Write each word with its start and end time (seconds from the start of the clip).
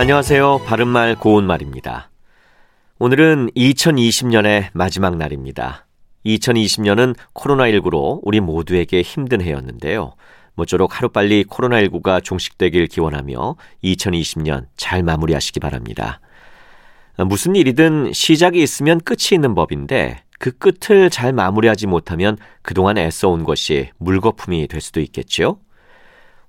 안녕하세요. 0.00 0.60
바른말 0.64 1.16
고운말입니다. 1.16 2.08
오늘은 3.00 3.50
2020년의 3.56 4.68
마지막 4.72 5.16
날입니다. 5.16 5.88
2020년은 6.24 7.16
코로나19로 7.34 8.20
우리 8.22 8.38
모두에게 8.38 9.02
힘든 9.02 9.40
해였는데요. 9.40 10.14
모쪼록 10.54 10.96
하루빨리 10.96 11.46
코로나19가 11.46 12.22
종식되길 12.22 12.86
기원하며 12.86 13.56
2020년 13.82 14.66
잘 14.76 15.02
마무리하시기 15.02 15.58
바랍니다. 15.58 16.20
무슨 17.26 17.56
일이든 17.56 18.12
시작이 18.12 18.62
있으면 18.62 19.00
끝이 19.00 19.30
있는 19.32 19.56
법인데 19.56 20.22
그 20.38 20.52
끝을 20.52 21.10
잘 21.10 21.32
마무리하지 21.32 21.88
못하면 21.88 22.38
그동안 22.62 22.98
애써온 22.98 23.42
것이 23.42 23.90
물거품이 23.98 24.68
될 24.68 24.80
수도 24.80 25.00
있겠죠. 25.00 25.58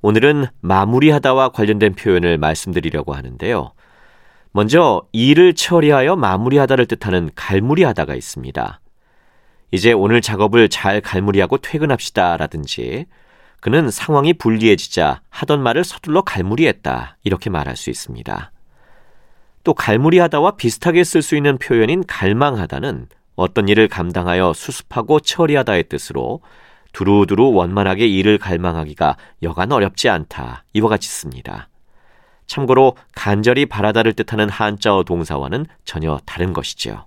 오늘은 0.00 0.46
마무리하다와 0.60 1.50
관련된 1.50 1.94
표현을 1.94 2.38
말씀드리려고 2.38 3.14
하는데요. 3.14 3.72
먼저 4.52 5.02
일을 5.12 5.54
처리하여 5.54 6.16
마무리하다를 6.16 6.86
뜻하는 6.86 7.30
갈무리하다가 7.34 8.14
있습니다. 8.14 8.80
이제 9.70 9.92
오늘 9.92 10.20
작업을 10.20 10.68
잘 10.68 11.00
갈무리하고 11.00 11.58
퇴근합시다 11.58 12.36
라든지 12.36 13.06
그는 13.60 13.90
상황이 13.90 14.32
불리해지자 14.32 15.20
하던 15.28 15.62
말을 15.62 15.84
서둘러 15.84 16.22
갈무리했다 16.22 17.18
이렇게 17.24 17.50
말할 17.50 17.76
수 17.76 17.90
있습니다. 17.90 18.52
또 19.64 19.74
갈무리하다와 19.74 20.52
비슷하게 20.52 21.04
쓸 21.04 21.22
수 21.22 21.36
있는 21.36 21.58
표현인 21.58 22.04
갈망하다는 22.06 23.08
어떤 23.34 23.68
일을 23.68 23.88
감당하여 23.88 24.52
수습하고 24.54 25.20
처리하다의 25.20 25.88
뜻으로 25.88 26.40
두루두루 26.98 27.52
원만하게 27.52 28.08
일을 28.08 28.38
갈망하기가 28.38 29.16
여간 29.44 29.70
어렵지 29.70 30.08
않다. 30.08 30.64
이와 30.72 30.88
같이 30.88 31.08
씁니다. 31.08 31.68
참고로 32.48 32.96
간절히 33.14 33.66
바라다를 33.66 34.14
뜻하는 34.14 34.48
한자어 34.48 35.04
동사와는 35.04 35.66
전혀 35.84 36.18
다른 36.26 36.52
것이지요. 36.52 37.06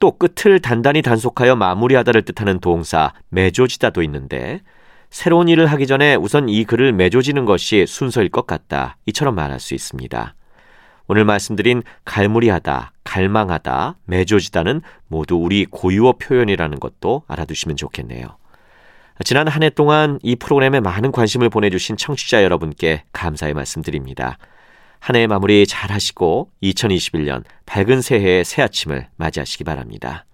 또 0.00 0.18
끝을 0.18 0.58
단단히 0.58 1.02
단속하여 1.02 1.54
마무리하다를 1.54 2.22
뜻하는 2.22 2.58
동사 2.58 3.12
매조지다도 3.28 4.02
있는데 4.02 4.60
새로운 5.08 5.48
일을 5.48 5.66
하기 5.66 5.86
전에 5.86 6.16
우선 6.16 6.48
이 6.48 6.64
글을 6.64 6.94
매조지는 6.94 7.44
것이 7.44 7.86
순서일 7.86 8.28
것 8.28 8.48
같다. 8.48 8.96
이처럼 9.06 9.36
말할 9.36 9.60
수 9.60 9.74
있습니다. 9.74 10.34
오늘 11.06 11.24
말씀드린 11.24 11.84
갈무리하다, 12.04 12.90
갈망하다, 13.04 13.98
매조지다는 14.06 14.82
모두 15.06 15.36
우리 15.36 15.64
고유어 15.64 16.14
표현이라는 16.14 16.80
것도 16.80 17.22
알아두시면 17.28 17.76
좋겠네요. 17.76 18.36
지난 19.22 19.46
한 19.46 19.62
해 19.62 19.70
동안 19.70 20.18
이 20.22 20.34
프로그램에 20.34 20.80
많은 20.80 21.12
관심을 21.12 21.48
보내주신 21.48 21.96
청취자 21.96 22.42
여러분께 22.42 23.04
감사의 23.12 23.54
말씀드립니다. 23.54 24.38
한 24.98 25.14
해의 25.14 25.28
마무리 25.28 25.66
잘 25.66 25.92
하시고 25.92 26.50
2021년 26.62 27.44
밝은 27.66 28.00
새해의 28.00 28.44
새 28.44 28.62
아침을 28.62 29.06
맞이하시기 29.16 29.62
바랍니다. 29.62 30.24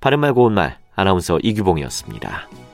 바른말 0.00 0.32
고운말 0.34 0.78
아나운서 0.96 1.38
이규봉이었습니다. 1.42 2.73